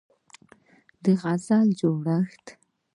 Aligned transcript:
د 1.03 1.05
غزل 1.21 1.67
جوړښت 1.79 2.45